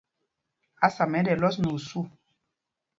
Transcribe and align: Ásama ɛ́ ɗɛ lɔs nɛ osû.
Ásama 0.85 1.15
ɛ́ 1.19 1.23
ɗɛ 1.25 1.33
lɔs 1.41 1.55
nɛ 1.59 1.67
osû. 1.75 1.99